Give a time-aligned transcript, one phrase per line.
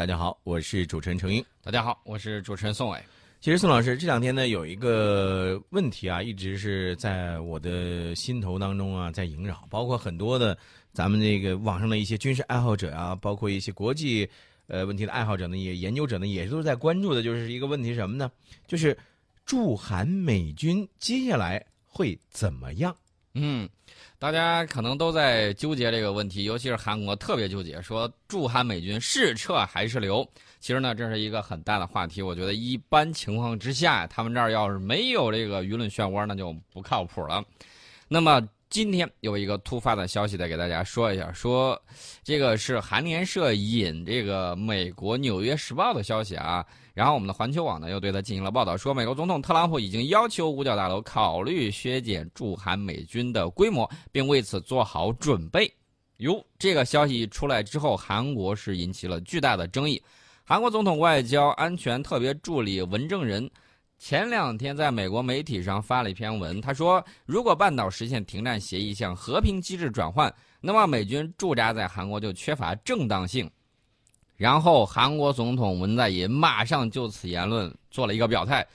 [0.00, 1.44] 大家好，我是主持人程英。
[1.62, 2.98] 大家好，我是主持人宋伟。
[3.38, 9.62] 其实宋老师这两天呢，有一个问题啊，一直是在我的心头当中啊，在萦绕。
[9.68, 10.56] 包括很多的
[10.94, 14.26] 咱们这个网上的一些军事爱好者啊，包括一些国际
[14.68, 18.32] 呃问题的爱好者呢，也研究者呢，也都是在关注的，就是一个问题什么呢？
[18.66, 18.96] 就是
[19.44, 22.96] 驻韩美军接下来会怎么样？
[23.34, 23.68] 嗯，
[24.18, 30.28] 大家可能都在纠结这个问题，尤其是韩国特别纠结，说驻韩美军是撤还是留？
[30.58, 32.20] 其实呢，这是一个很大的话题。
[32.20, 37.42] 我觉得一般情况之下，他们这儿要是没有这个舆论漩涡，那就不靠谱了。
[38.08, 41.76] 那么今天有一个突发的消息，再给大家说一下，说
[42.22, 46.64] 这个是韩联社引这个美国《纽约时报》的消息啊。
[46.94, 55.68] 然后我们的环球网呢又对他进行了报道，说美国总统特朗普已经要求五角大楼考虑削减驻韩美军的规模，并为此做好准备。
[56.18, 60.00] 哟，这个消息一出来之后，韩国是引起了巨大的争议。
[60.44, 63.50] 韩国总统外交安全特别助理文正仁
[64.00, 73.48] 前两天在美国媒体上发了一篇文，他说，如果半岛实现停战协议向和平机制转换，那么美军驻扎在韩国就缺乏正当性。
[74.38, 78.66] 然后，韩国总统文在寅马上就此言论做了一个表态，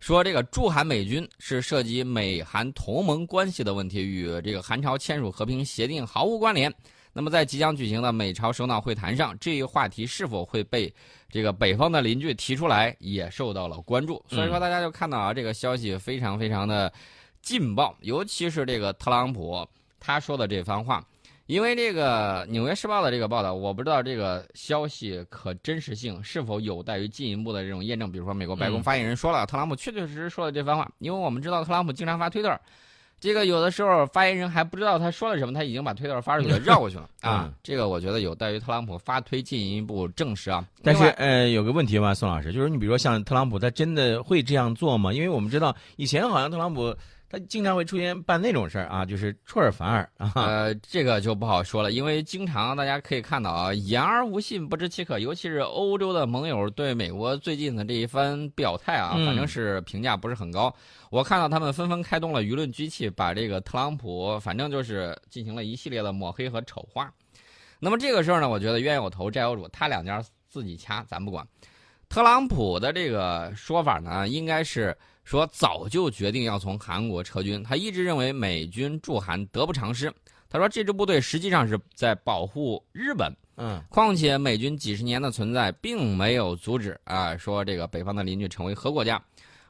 [0.00, 6.70] 说这个驻韩美军是涉及美韩同盟关系的问题，与这个韩朝签署和平协定毫无关联。
[7.16, 10.92] 那么，在即将举行的美朝首脑会谈上，这一话题是否会被
[11.30, 14.22] 这个北方的邻居提出来，也受到了关注。
[14.28, 16.92] 所以说，大家就看到啊，这个消息非常非常的
[17.40, 19.66] 劲爆，尤其是这个特朗普
[19.98, 21.02] 他说的这番话。
[21.46, 28.10] 因为这个《纽约时报》的这个报道，我不知道这个消息可真实性是否有待于进一步的这种验证。
[28.10, 30.90] 比如说，美国白宫发言人说了，特朗普确确实实说了这番话。
[31.00, 32.58] 因为我们知道特朗普经常发推特，
[33.20, 37.52] 这个有的时候发言人还不知道他说了什么，他已经把推特发出去了， 绕过去了啊。
[37.62, 40.64] 这个我觉得有待于特朗普发推进一步证实啊。
[40.82, 45.12] 但是呃，有个问题吧，宋老师，就是你比如说像特朗普，他真的会这样做吗？
[45.12, 46.94] 因为我们知道以前好像特朗普。
[47.34, 50.30] 他经常会出现办那种事儿啊，就是出尔反尔啊。
[50.36, 55.18] 呃，这个就不好说了，因为经常大家可以看到啊，言而无信，不知其可。
[55.18, 60.72] 尤其是欧洲的盟友对美国最近的这一番表态啊，反正是评价不是很高。
[61.10, 67.12] 我看到他们纷纷开动了舆论机器，把这个特朗普反正就是进行了一系列的抹黑和丑化。
[67.80, 71.44] 那么这个事儿呢，我觉得冤有头债有主，他两家自己掐，咱不管。
[72.08, 74.96] 特朗普的这个说法呢，应该是。
[75.24, 80.12] 说早就决定要从韩国撤军，他一直认为美军驻韩得不偿失。
[80.50, 89.20] 他说这支部队实际上是在保护日本，嗯，况且美军几十年的存在并没有阻止啊，说这个北方的邻居成为核国家，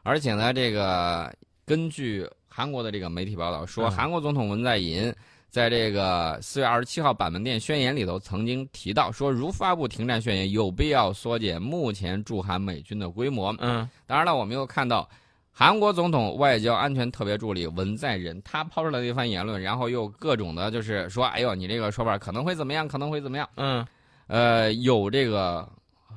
[0.02, 1.32] 而且呢，这个
[1.64, 5.14] 根据韩国的这个媒体报道说，韩国总统文在寅
[5.48, 13.54] 在这个四月二十七号板门店宣言里头曾经提到说，如发布停战宣言，有必要缩减目前驻韩美军的规模。
[13.60, 15.08] 嗯，当然了，我们又看到。
[15.56, 22.88] 韩国总统外交安全特别助理文在寅，他抛出来的一番言论，然后又各种的，就是说，哎呦，你这个说法可能会怎么样？
[22.88, 23.48] 可能会怎么样？
[23.54, 23.86] 嗯，
[24.26, 25.68] 呃，有这个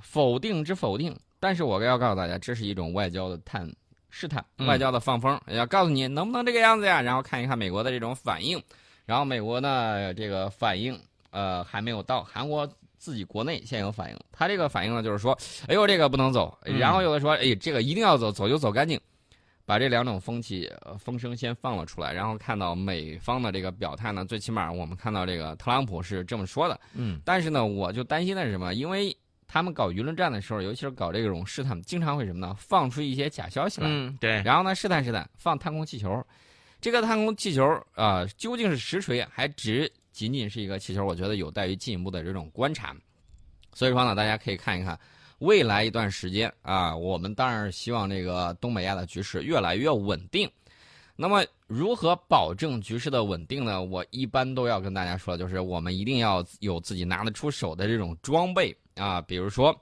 [0.02, 3.72] 否定之否定，但是我要告诉大家，这是一种外交的探
[4.10, 7.00] 试探，外交的放风，要告诉你能不能这个样子呀？
[7.00, 8.60] 然后看一看美国的这种反应，
[9.06, 11.00] 然后美国呢，这个反应
[11.30, 15.38] 呃还没有到，韩国自己国内现有反应，他这个反应呢就是说，
[15.68, 19.00] 哎呦，这个不能走，然后有的说，哎，这个一定要走，走就走干净。
[19.68, 26.80] 把这两种风气风声先放了出来，然后看到美方的这个表态呢，最起码我们看到这个特朗普是这么说的。
[26.94, 28.74] 嗯，但是呢，我就担心的是什么？
[28.74, 29.14] 因为
[29.46, 32.56] 他们搞舆论战的时候，尤其是搞这种试探，经常会什么呢？
[32.58, 33.88] 放出一些假消息来。
[33.90, 34.42] 嗯，对。
[34.44, 36.26] 然后呢，试探试探，放探空气球。
[36.80, 41.04] 这个探空气球啊，究竟是实锤还只仅仅是一个气球？
[41.04, 42.96] 我觉得有待于进一步的这种观察。
[43.74, 44.98] 所以说呢，大家可以看一看。
[45.40, 50.50] 未来一段时间啊，我们当然希望这个东北亚的局势越来越稳定。
[51.20, 53.82] 那么，如何保证局势的稳定呢？
[53.82, 59.20] 我一般都要跟大家说，就是我们一定要有自己拿得出手的这种装备啊。
[59.22, 59.76] 比如说，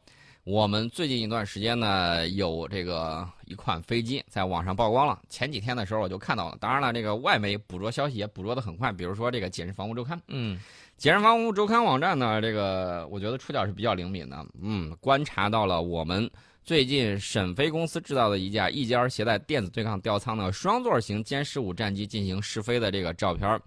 [0.46, 5.22] 我们最近一段时间呢，有这个一款飞机在网上曝光了。
[5.28, 8.94] 前几天的时候我就看到了，当然了，这个外媒捕捉消息也捕捉得很快。
[8.94, 10.58] 比如说这个《简氏防务周刊》，嗯。
[10.98, 14.46] 简氏防务周刊网站呢，这个我觉得触角是比较灵敏的。
[14.62, 16.30] 嗯，观察到了我们
[16.64, 23.60] 最近沈飞公司制造的一架一尖携带电子对抗吊舱的双座型歼十五战机进行试飞的这个照片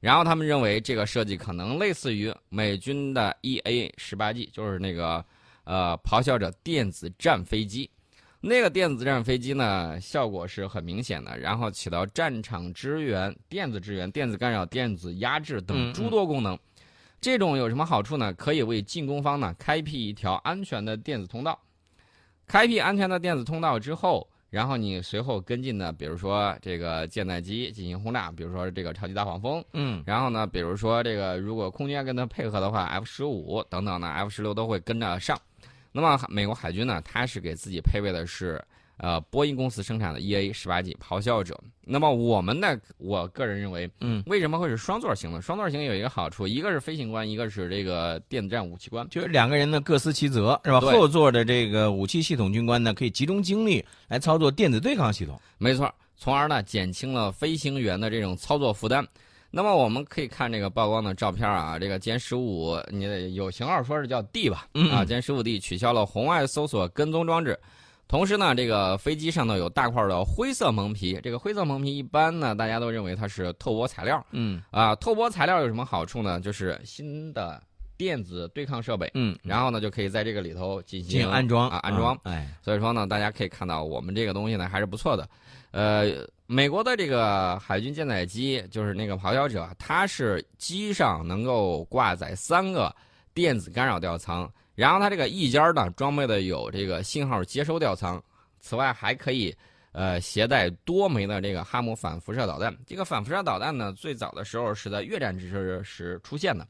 [0.00, 5.22] 然后他们认为这个设计可能类似于美军的 EA 十八 G，就是那个
[5.64, 7.88] 呃咆哮者电子战飞机。
[8.40, 16.58] 那个电子战飞机呢，效果是很明显的，然后起到战场支援、电子支援、电子干扰、电子压制等诸多功能。
[17.20, 18.32] 这种有什么好处呢？
[18.34, 21.58] 可以为进攻方呢开辟一条安全的电子通道。
[22.46, 35.38] 开辟安全的电子通道之后，然后你随后跟进的，比如说这个舰载机进行轰炸，比如说这个超级大黄蜂，嗯，然后呢，比如说这个如果空军跟它配合的话，F 十五等等呢，F 十六都会跟着上。
[35.92, 38.64] 那么美国海军呢，它是给自己配备的是。
[39.02, 41.58] 呃，波音公司生产的 EA 十八 G 咆哮者。
[41.82, 42.78] 那么我们呢？
[42.98, 45.40] 我个人认为，嗯，为什么会是双座型呢？
[45.40, 50.80] 双座型有一个好处，一个是飞行官，一个是这个电子战武器官，就是两个人呢各司其责，是吧？
[50.80, 59.02] 后座的这个武器系统军官呢，可以集中精力来操作电子对抗系统，没错，从而呢减轻了飞行员的这种操作负担。
[59.50, 64.68] 那么我们可以看这个曝光的照片啊，这个歼十五，你有型号说是叫 D 吧？
[64.92, 67.58] 啊，歼十五 D 取消了红外搜索跟踪装置。
[68.10, 74.26] 同时呢，这个飞机上头有大块的灰色蒙皮，这个灰色蒙皮一般呢，大家都认为它是透波材料。
[74.32, 76.40] 嗯啊，透波材料有什么好处呢？
[76.40, 77.62] 就是新的
[77.96, 79.08] 电子对抗设备。
[79.14, 82.18] 嗯，然后呢，就可以在这个里头进行安装啊，安装。
[82.24, 85.28] 哎，所以说呢，大家可以看到我们这个东西呢还是不错的。
[85.70, 86.10] 呃，
[86.48, 92.92] 美国的这个海军舰载机就是那个咆哮者，它是机上能够挂载三个
[93.32, 94.50] 电子干扰吊舱。
[94.80, 98.18] 然后它这个翼尖呢，装备的有这个信号接收吊舱，
[98.60, 99.54] 此外还可以，
[99.92, 102.74] 呃，携带多枚的这个哈姆反辐射导弹。
[102.86, 106.66] 这个反辐射导弹呢，最早的时候是在越战之时出现的，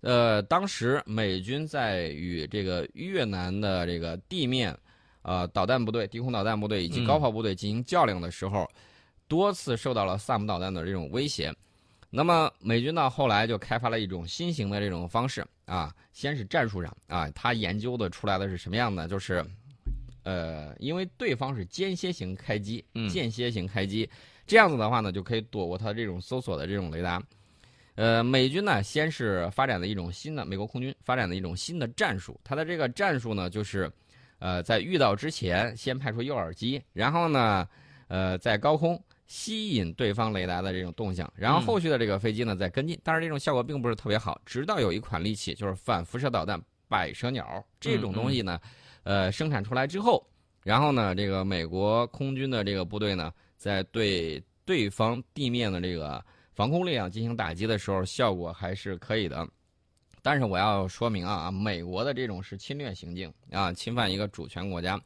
[0.00, 4.74] 呃，当时美军在与这个越南的这个地面，
[5.20, 8.66] 呃，导弹部队、低空导弹部队以及高炮部队进行较量的时候，
[9.28, 11.54] 多次受到了萨姆导弹的这种威胁。
[12.08, 19.06] 那么美军呢，后来就开发了一种新型的这种方式啊，先是战术上啊，他研究的出来的是什么样的？
[19.08, 19.44] 就是，
[20.24, 24.08] 呃，因为对方是间歇型开机，间歇型开机，
[24.46, 27.22] 这样子的话呢，就可以躲过他这种搜索的这种雷达。
[27.94, 33.90] 呃，美军呢，先是发展的一种新的美国空军发展的一种新的战术，它的这个战术呢，就是，
[34.38, 37.68] 呃，在遇到之前先派出诱饵机，然后呢，
[38.08, 39.02] 呃，在高空。
[39.32, 44.38] 吸引对方雷达的这种动向，然后后续的这个飞机呢再跟进，但是这种效果并不是特别好。
[44.44, 48.60] 直到有一款利器，就是反辐射导弹“百蛇鸟”这种东西呢，
[49.04, 50.22] 呃，生产出来之后，
[50.62, 59.48] 然后呢，这个美国空军的这个部队呢，在对对方地面的这个防空力量进行打击的时候，效果还是可以的。
[60.20, 65.00] 但是我要说明啊，美国的这种是侵略行径啊，侵犯一个主权国家。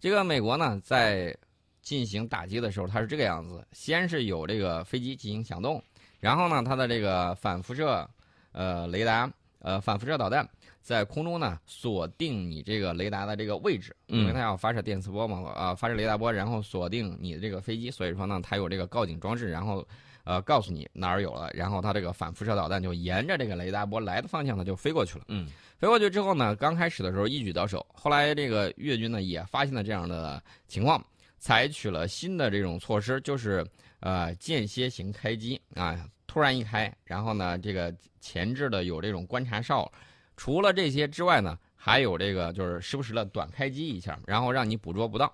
[0.00, 1.36] 这个美国呢，在
[1.86, 5.80] 进行打击的时候，它是这个样子：先是有这个飞机进行响动，
[6.18, 8.04] 然后呢，它的这个反辐射，
[8.50, 9.30] 呃，雷达，
[9.60, 10.44] 呃，反辐射导弹
[10.82, 19.86] 在空中呢锁定你这个雷达的这个位置，因为它要发射电磁波嘛，啊，发射雷达波，然后锁定你的这个飞机，所以说呢，它有这个告警装置，然后，
[20.24, 25.26] 呃，告诉你哪儿有了，然后它这个反辐射导弹就沿着这个雷达波来的方向呢就飞过去了。
[25.28, 25.46] 嗯，
[25.78, 31.00] 飞过去之后呢，刚开始的时候一举得手，后来这个越军呢也发现了这样的情况。
[31.46, 33.64] 采取了新的这种措施，就是
[34.00, 39.88] 呃间歇型开机啊，突然一开，然后呢，这个前置的有这种观察哨，
[40.36, 45.32] 除了这些之外呢，还有这个就是时不时的短开机一下，然后让你捕捉不到。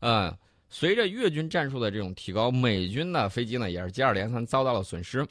[0.00, 0.34] 呃，
[0.70, 5.22] 随着越军战术的这种提高，美军的飞机呢也是接二连三遭到了损失。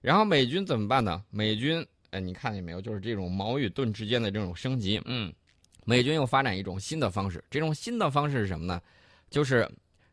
[0.00, 1.22] 然后美军怎么办呢？
[1.30, 2.80] 美军，哎，你看见没有？
[2.80, 5.00] 就是这种矛与盾之间的这种升级。
[5.04, 5.32] 嗯，
[5.84, 8.82] 美军又发展一种新的方式，这种新的方式是什么呢？
[9.30, 9.68] 就是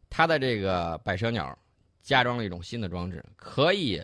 [0.10, 1.58] 它的这个百舌鸟
[2.02, 4.02] 加装了一种新的装置，可以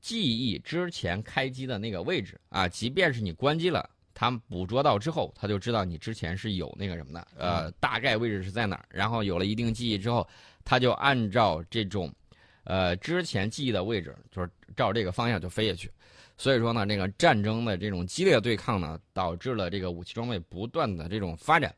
[0.00, 8.84] 记忆之前开机的那个位置啊，即便是你关机了，它捕捉到之后，它就知道你之前是有那个什么的，呃，大概位置是在哪儿。
[8.90, 10.26] 然后有了一定记忆之后，
[10.64, 12.12] 它就按照这种
[12.64, 15.90] 呃之前记忆的位置，就是照这个方向就飞下去。
[16.38, 21.72] 所以说呢，这个战争的这种激烈对抗呢，导致了这个武器装备不断的这种发展。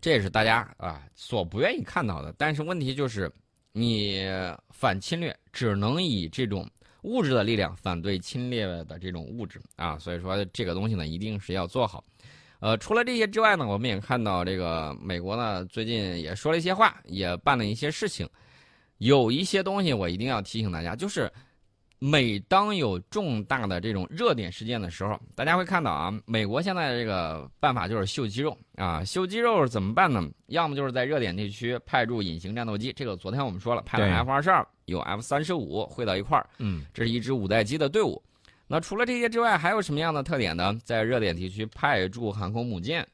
[0.00, 3.30] 这也是大家啊所不愿意看到的，但是问题就是，
[3.72, 4.24] 你
[4.70, 6.68] 反侵略只能以这种
[7.02, 12.04] 物质的力量反对侵略的这种物质啊，所以说这个东西呢一定是要做好。
[12.60, 18.28] 呃，除了这些之外呢，我们也看到这个美国呢最近也说了一些话，也办了一些事情，
[18.98, 21.32] 有一些东西我一定要提醒大家，就是。
[21.98, 30.28] 每当有重大的这种热点事件的时候，大家会看到啊，美国现在的这个办法就是秀肌肉啊，秀肌肉怎么办呢？
[30.48, 38.22] 要么就是在热点地区派驻隐形战斗机，这个昨天我们说了，派了 F 二十二，有 F 三十五汇到一块儿，嗯，这是一支五代机的队伍。
[38.66, 40.78] 那除了这些之外，还有什么样的特点呢？
[40.84, 43.06] 在热点地区派驻航空母舰，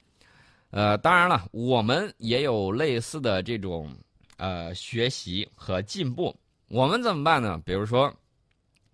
[0.70, 3.94] 呃，当然了，我们也有类似的这种
[4.38, 6.34] 呃学习和进步。
[6.66, 7.62] 我们怎么办呢？
[7.64, 8.12] 比如说。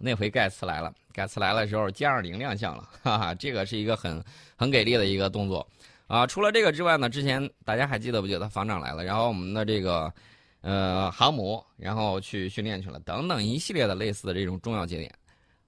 [0.00, 4.22] 那回盖茨来了，盖茨来了的时候歼二零亮相了，哈哈，这个是一个很
[4.54, 5.66] 很给力的一个动作
[6.06, 6.24] 啊。
[6.24, 10.12] 除了这个之外呢，之前大家还记得不记得防长来了，然后我们的这个
[10.60, 15.12] 呃航母，然后去训练去了，等等一系列的类似的这种重要节点，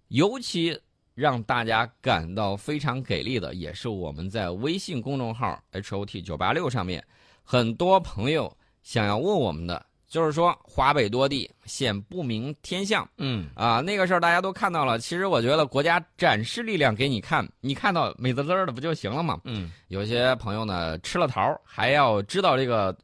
[0.09, 0.81] 尤其
[1.15, 7.05] 让大家感到非常给力的，也是我们在微信公众号 H O T 九八六上面，
[7.43, 9.90] 很多朋友想要问我们的。
[10.11, 14.99] 就是说，华北多地现不明天象，嗯啊，那个事儿大家都看到了。
[14.99, 19.41] 其实我觉得国家展示力量给你看，你看到美滋滋的不就行了吗？
[19.45, 22.95] 嗯，有些朋友呢吃了桃还要知道这个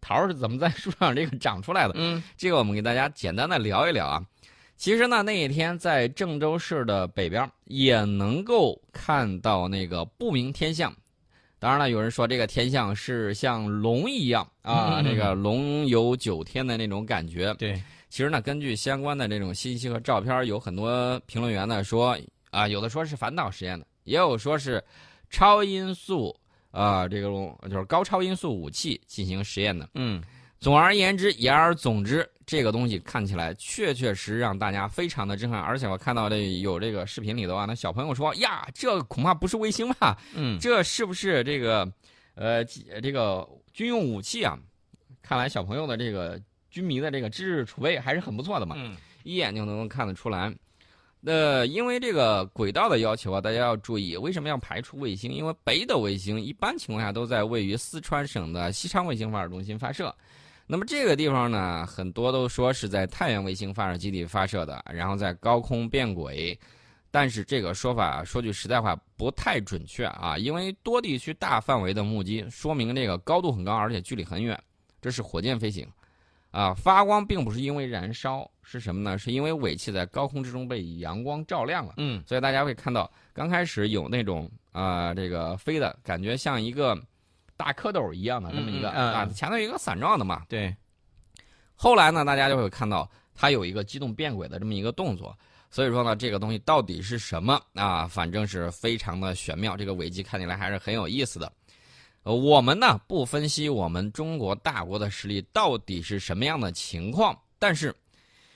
[0.00, 1.94] 桃是怎么在树上这个长出来的。
[1.94, 4.20] 嗯，这个我们给大家简单的聊一聊啊。
[4.76, 10.92] 其实呢，那一天在郑州市的北边也能够看到那个不明天象。
[11.66, 17.52] 当然了，有人说这个天象是像龙一样啊，这个龙游九天的那种感觉。
[17.54, 17.74] 对，
[18.08, 22.16] 其实呢，根据相关的这种信息和照片，有很多评论员呢说
[22.52, 24.80] 啊，有的说是反导实验的，也有说是
[25.28, 26.32] 超音速
[26.70, 27.28] 啊，这个
[27.68, 29.88] 就是高超音速武器进行实验的。
[29.96, 30.22] 嗯，
[30.58, 32.28] 总而言之，言而总之。
[32.46, 40.16] 这个东西看起来确确实让大家非常的震撼，而且我看到这有这个视频里头啊，那小朋友说呀，这恐怕不是卫星吧？
[40.32, 41.92] 嗯，这是不是这个，
[42.36, 44.56] 呃，这个军用武器啊？
[45.22, 48.94] 看来小朋友的这个军迷的这个知识储备还是很不错的嘛，嗯，
[49.24, 50.54] 一眼就能看得出来。
[51.18, 55.32] 那因为这个轨道的要求啊，大家要注意，为什么要排除卫星？
[55.32, 60.14] 因为北斗卫星一般情况下都在位于四川省的西昌卫星发射中心发射。
[60.68, 66.58] 那么这个地方呢，很多都说是在太原卫星发射基地发射的，然后在高空变轨，
[67.08, 74.60] 但是这个说法说句实在话不太准确啊，因为多地区大范围的目击说明这个高度很高，而且距离很远，
[75.00, 75.86] 这是火箭飞行，
[76.50, 79.16] 啊，发光并不是因为燃烧，是什么呢？
[79.16, 87.00] 是因为尾气在高空之中被阳光照亮了，嗯，所以大家会看到刚开始有那种啊，这个飞的感觉像一个。
[87.56, 90.44] 大蝌蚪一样的那么一个啊，前头有一个伞状的嘛。
[90.48, 90.74] 对。
[91.74, 95.36] 后来呢，大家就会看到它有一个机动变轨的这么一个动作。
[95.68, 98.06] 所以说呢，这个东西到底是什么啊？
[98.06, 99.76] 反正是非常的玄妙。
[99.76, 101.52] 这个尾机看起来还是很有意思的。
[102.22, 107.94] 呃，我们呢不分析我们中国大国的实力到底是什么样的情况，但是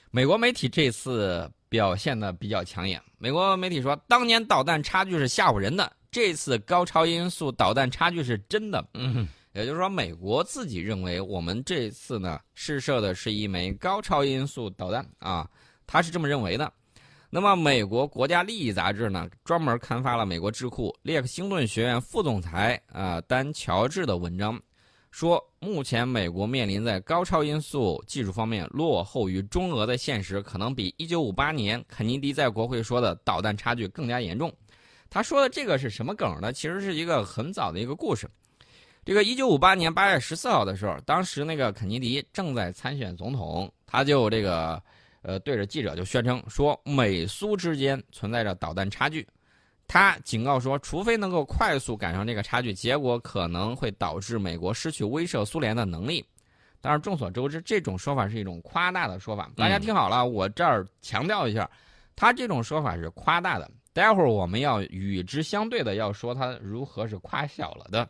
[0.09, 3.01] 美国媒体这次表现的比较抢眼。
[3.17, 5.91] 美国媒体说，当年导弹差距是吓唬人的。
[6.11, 15.49] 这次高超音速导弹差距是真的，嗯，也就是说，美国自己认为我们这次呢试射的是一枚高超音速导弹啊，
[15.87, 16.69] 他是这么认为的。
[17.29, 24.61] 那么，美国国家利益杂志呢专门刊发了美国智库列克星顿学院副总裁啊丹乔治的文章，
[25.11, 34.53] 说目前美国面临在高超音速技术方面落后于中俄的现实，可能比1958年肯尼迪在国会说的导弹差距更加严重。
[35.11, 36.53] 他说的这个是什么梗呢？
[36.53, 38.29] 其实是一个很早的一个故事。
[39.03, 44.81] 这个一九五八年八月十四号的时候，当时那个肯尼迪正在参选总统，他就这个
[45.21, 49.27] 呃对着记者就宣称说，美苏之间存在着导弹差距。
[49.85, 56.25] 他警告说，除非能够快速赶上这个差距，结果可能会导致美国失去威慑苏联的能力。
[56.79, 59.51] 但是众所周知，这种说法是一种夸大的说法。
[59.57, 61.69] 大家听好了，我这儿强调一下，
[62.15, 63.69] 他这种说法是夸大的。
[63.93, 68.07] 待会儿我们要与之相对的，要说它如何是夸小了的。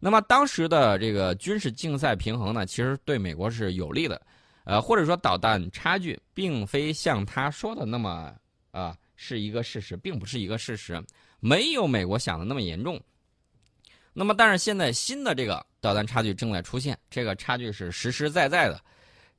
[0.00, 4.20] 那么当时的这个军事竞赛平衡呢，其实对美国是有利的，
[4.64, 8.34] 呃，或者说导弹差距并非像他说的那么
[8.72, 11.00] 啊是一个事实，并不是一个事实，
[11.38, 13.00] 没有美国想的那么严重。
[14.12, 18.80] 那么但是现在新的这个导弹差距正在出现，这个差距是实实在在的。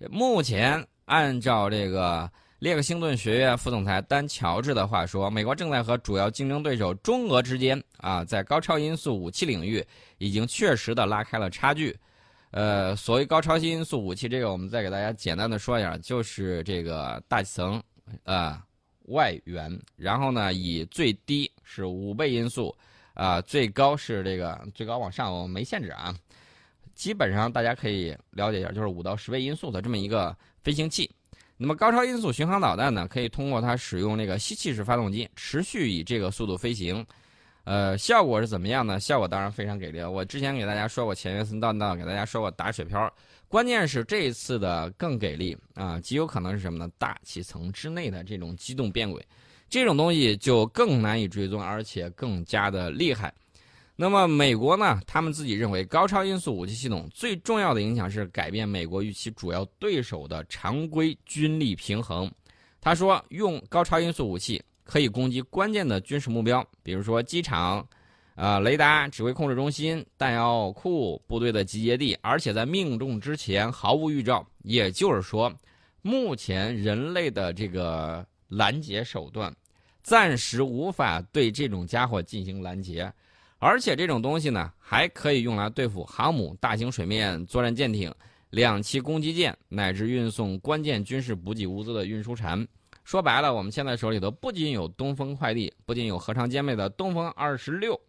[0.09, 2.31] 目前按照这个。
[2.61, 9.83] 列克星顿学院副总裁丹乔治的话说：“美国正在和主要竞争对手中俄之间啊，在高超音速武器领域
[10.19, 11.97] 已经确实的拉开了差距。
[12.51, 17.81] 呃，所谓高超音速武器，这个我们再给大家简单的说一下，就是这个大气层
[18.25, 18.63] 啊
[19.05, 22.71] 外缘，然后呢以最低是五倍音速
[23.15, 26.15] 啊，最高是这个最高往上我们没限制啊，
[26.93, 31.09] 基本上大家可以了解一下，就是五到十倍音速的这么一个飞行器。”
[31.63, 37.05] 那么高超音速巡航导弹呢，可以通过它使用那个吸气式发动机，持续以这个速度飞行，
[37.65, 38.99] 呃，效果是怎么样呢？
[38.99, 40.01] 效果当然非常给力。
[40.01, 43.13] 我之前给大家说过前约森弹道，给大家说过打水漂，
[43.47, 46.89] 关键是这一次的更给力啊，极有可能是什么呢？
[46.97, 49.23] 大气层之内的这种机动变轨，
[49.69, 53.31] 这种东西就更难以追踪，而且更加的厉害。
[54.01, 54.99] 那么美国呢？
[55.05, 62.27] 他们自己认为，高超音速武器系统最重要的影响是改变美国与其主要对手的常规军力平衡。
[62.81, 67.87] 他说，用高超音速武器可以攻击关键的军事目标，比如说机场、
[68.33, 74.43] 啊雷达、指挥控制中心、弹药库、部队的集结地，而且在命中之前毫无预兆。
[74.63, 75.53] 也就是说，
[76.01, 79.55] 目前人类的这个拦截手段，
[80.01, 83.13] 暂时无法对这种家伙进行拦截，
[83.63, 88.11] 而且这种东西呢，还可以用来对付航母、大型水面作战舰艇、
[88.49, 92.67] 两栖攻击舰，乃至运送关键军事补给物资的运输船。
[93.03, 97.99] 说白了，我们现在手里头不仅有东风快递，不仅有荷长兼备的东风二十六，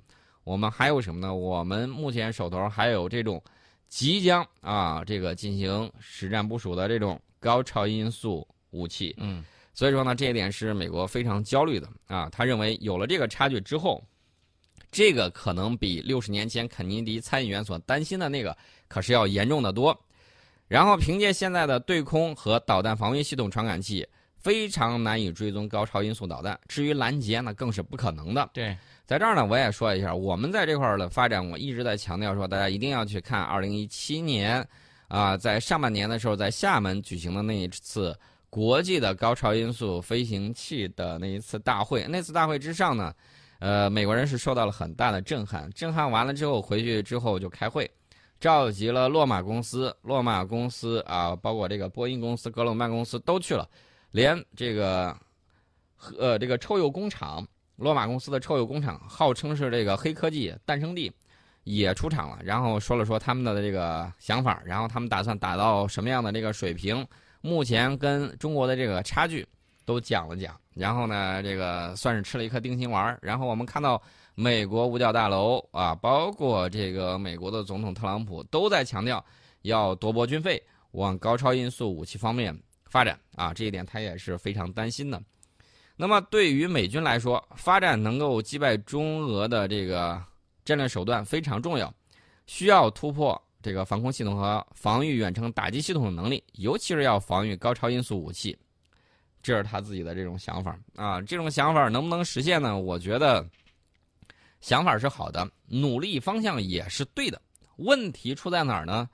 [0.43, 1.35] 我们还有什么呢？
[1.35, 3.43] 我们目前手头还有这种
[3.89, 9.15] 即将啊这个进行实战部署的这种高超音速武器。
[9.19, 9.45] 嗯，
[9.75, 12.27] 所以说呢，这一点是美国非常焦虑的啊。
[12.33, 14.03] 他认为有了这个差距之后，
[14.93, 18.57] 这个可能比六十年前肯尼迪参议员所担心的那个
[18.87, 19.99] 可是要严重的多。
[20.69, 24.07] 然后凭借现在的对空和导弹防御系统传感器，
[24.37, 26.59] 非常难以追踪高超音速导弹。
[26.67, 28.49] 至于拦截，那更是不可能的。
[28.55, 34.67] 对，在这儿呢，我也说一下，我们在这块儿的发展，我一直在强调说，大家一定要去看二零一七年，
[35.09, 38.19] 啊，在上半年的时候，在厦门举行的那一次
[38.49, 42.07] 国际的高超音速飞行器的那一次大会。
[42.09, 43.15] 那次大会之上呢，
[43.63, 45.71] 呃，美国人是受到了很大的震撼。
[45.71, 47.89] 震撼完了之后，回去之后就开会，
[48.41, 53.69] 召集了洛马公司、洛马公司啊，包括这个波音公司、格鲁曼公司都去了，
[54.11, 55.17] 连这个
[56.19, 57.47] 呃这个臭鼬工厂。
[57.77, 61.11] 洛马公司的臭鼬工厂号称是这个黑科技诞生地，
[61.63, 67.07] 也出场了，然后说了说他们的这个想法，然后他们打算打到什么样的这个水平，
[67.41, 69.47] 目前跟中国的这个差距
[69.85, 73.19] 都讲了讲，然后呢，这个算是吃了一颗定心丸。
[73.21, 74.01] 然后我们看到
[74.35, 79.25] 美国五角大楼啊，包括这个美国的总统特朗普都在强调
[79.63, 80.63] 要夺拨军费，
[80.93, 85.23] 往高超音速武器方面发展啊，这一点他也是非常担心的。
[85.95, 90.21] 那么对于美军来说，发展能够击败中俄的这个
[90.65, 91.93] 战略手段非常重要，
[92.47, 98.57] 需要突破这个防空系统和防御远程打击系统的能力，尤其是要防御高超音速武器。
[99.43, 102.79] 这是他自己的这种想法啊，这种想法能不能实现呢？
[102.79, 103.45] 我觉得
[104.61, 107.41] 想法是好的，努力方向也是对的。
[107.77, 109.09] 问题出在哪儿呢？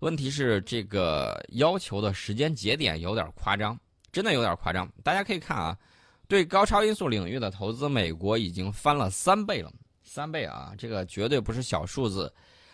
[0.00, 3.78] 问题是这个要求的时间节点有点夸张，
[4.10, 4.90] 真的有点夸张。
[5.02, 5.76] 大家可以看啊。
[6.26, 9.70] 对高超音速领域的投资，美国已经翻了三倍了，
[10.02, 12.32] 三倍啊，这个绝对不是小数字。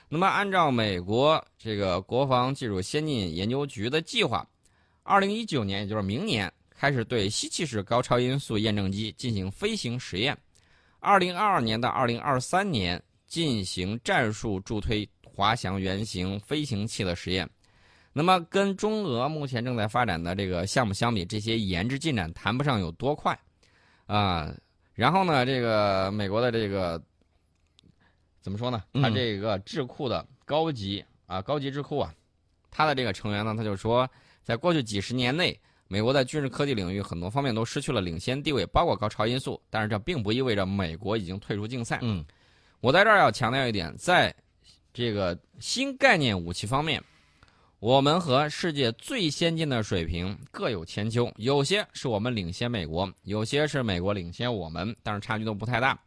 [0.09, 4.49] 那么，按照美国这个国防技术先进研究局的计划，
[5.03, 10.35] 二零一九年，也就是明年开始对吸气式高超音速验证机进行飞行实验；
[10.99, 17.47] 二零二二年到二零二三年进行战术助推滑翔原型飞行器的实验。
[18.15, 23.39] 那么，跟中俄目前正在发展的这个项目相比，这些研制进展谈不上有多快，
[24.07, 24.51] 啊，
[24.95, 26.99] 然后呢，这个美国的这个
[28.41, 28.83] 怎么说呢？
[28.95, 32.15] 他这个智库的高级啊，高级智库啊，
[32.71, 34.09] 他的这个成员呢，他就说，
[34.43, 35.61] 在过去几十年内，
[35.93, 39.61] 美国在军事科技领域很多方面都失去了领先地位，包括高超音速。
[39.69, 41.99] 但是这并不意味着美国已经退出竞赛。
[42.03, 42.25] 嗯，
[42.81, 44.33] 我在这儿要强调一点，在
[44.95, 47.03] 这个新概念武器方面。
[47.81, 55.99] 我们和世界最先进的水平各有千秋，有些是我们领先美国，有些是美国领先我们，但是差距都不太大。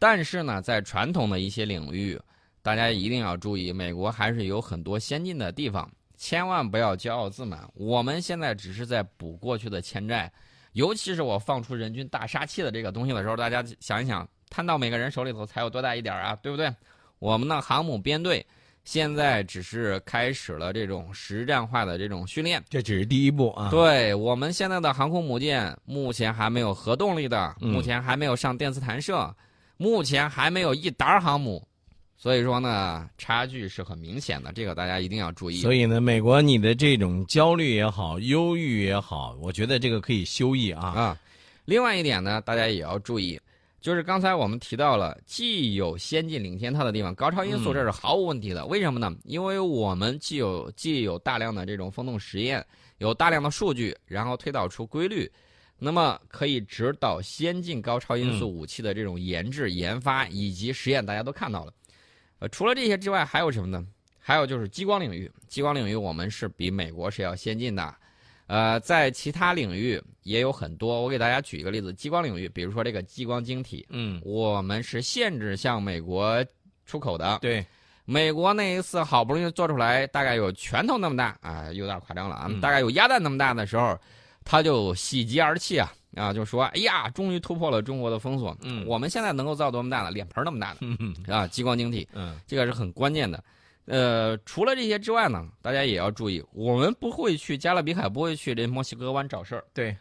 [0.00, 2.20] 但是呢，在传统的一些领域，
[2.60, 5.88] 大家一定要注意，美国还是有很多先进的地方，
[6.20, 7.66] 千万不要骄傲自满。
[7.72, 10.30] 我们现在只是在补过去的欠债，
[10.74, 16.70] 尤其是我放出人均大杀器的这个东西的时候，大家想一想，摊到每个人手里头才有多大一点啊，对不对？
[17.20, 18.46] 我们的航母编队。
[18.82, 23.68] 现在只是开始了这种实战化的这种训练，这只是第一步啊。
[23.70, 29.34] 对我们现在的航空母舰，目前还没有核动力的，目前还没有上电磁弹射，
[29.76, 31.62] 目前还没有一打航母，
[32.22, 35.62] 所以说呢，差距是很明显的，这个大家一定要注意。
[35.62, 41.18] 所以呢，美国你的这种焦虑也好，忧郁也好，我觉得这个可以休益啊啊。
[41.64, 43.40] 另外一点呢，大家也要注意。
[43.80, 48.66] 就是刚才我们提到了，既有先进领先它的地方，高超音速这是毫无问题的。
[48.66, 49.10] 为什么呢？
[49.24, 52.62] 因为我们既有既有大量的这种风洞实验，
[52.98, 55.26] 有大量的数据，然后推导出规律，
[55.78, 61.04] 那么可以指导先进高超音速武器的这种研制、研发以及实验。
[61.04, 61.72] 大家都看到了。
[62.40, 63.86] 呃，除了这些之外，还有什么呢？
[64.18, 67.94] 还有就是激光领域，激光领域我们是比美国是要先进的。
[68.46, 71.02] 呃，在其他领域也有很多。
[71.02, 76.44] 我给大家举一个例子，激光领域，比如说这个激光晶体，嗯，我们是限制向美国
[76.84, 77.38] 出口的。
[77.40, 77.64] 对，
[78.04, 83.96] 美国那一次好不容易做出来，大概有拳头那么大啊，有点夸张了啊，大概有鸭蛋那么大的时候，
[84.44, 88.56] 他就喜极而泣啊，啊，就说：“哎呀，终于突破了中国的封锁。
[88.62, 90.10] 嗯我们现在能够造多么大的？
[90.10, 93.42] 脸盆那么大的嗯 啊，激光晶体，嗯这个是很关键的。
[93.86, 99.64] 呃，除了这些之外呢，大家也要注意，我们不会去加勒比海，不会去这墨西哥湾找事儿。
[99.74, 99.96] 对，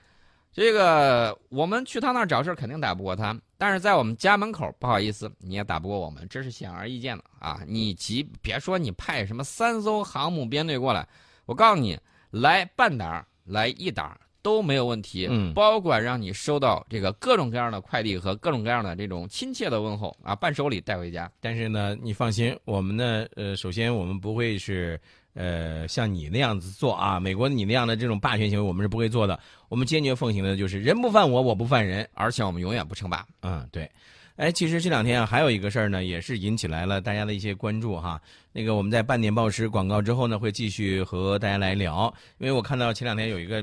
[0.52, 3.36] 这个我们去他那儿找事儿，肯定打不过他。
[3.58, 7.62] 但是在我们家门口，不好意思，你也打不过我们，这是显而易见的啊！
[7.68, 11.08] 你即别说你派什么三艘航母编队过来，
[11.46, 11.98] 我告诉你，
[12.32, 15.28] 来半打，来一打儿都没有问题。
[15.30, 21.32] 嗯包管让你收到这个各种各样的快递和各种各样的这种亲切的问候啊，伴手礼带回家。
[21.40, 25.00] 但是呢，你放心，我们呢，呃，首先我们不会是
[25.34, 29.40] 呃像你那样子做啊，美国你那样的这种霸权行为，我们是不会做的。
[29.68, 32.08] 我们坚决奉行的就是人不犯我，我不犯人。
[32.14, 33.26] 而且我们永远不称霸。
[33.42, 33.90] 嗯，对。
[34.36, 38.22] 哎，其实这两天啊，还有一个事儿呢，也是引起来了大家的一些关注哈。
[38.54, 43.62] 那个我们在半点报时广告之后呢，会继续和大家来聊，因为我看到前两天有一个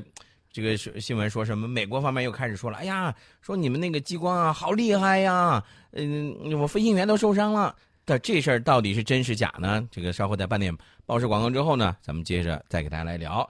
[0.57, 7.75] 这个新闻说什么美国方面又开始说了，哎呀，说你们那个激光啊好厉害呀，嗯，我飞行员都受伤了。
[8.03, 9.87] 但这事儿到底是真是假呢？
[9.91, 13.47] 这个稍后在半点报时广告之后呢，咱们接着再给大家来聊。